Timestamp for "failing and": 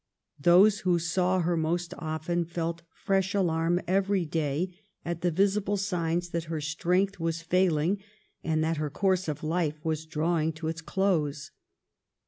7.43-8.63